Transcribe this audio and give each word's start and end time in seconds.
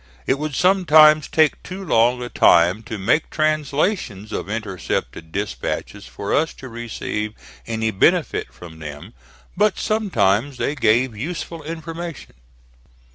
It 0.25 0.39
would 0.39 0.55
sometimes 0.55 1.27
take 1.27 1.61
too 1.61 1.85
long 1.85 2.23
a 2.23 2.29
time 2.29 2.81
to 2.89 2.97
make 2.97 3.29
translations 3.29 4.31
of 4.31 4.49
intercepted 4.49 5.31
dispatches 5.31 6.07
for 6.07 6.33
us 6.33 6.55
to 6.55 6.67
receive 6.69 7.35
any 7.67 7.91
benefit 7.91 8.51
from 8.51 8.79
them. 8.79 9.13
But 9.55 9.77
sometimes 9.77 10.57
they 10.57 10.73
gave 10.73 11.15
useful 11.15 11.61
information. 11.61 12.33